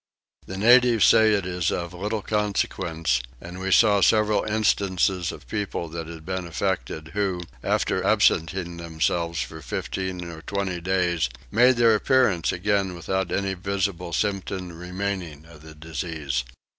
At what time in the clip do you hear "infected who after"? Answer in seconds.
6.47-8.03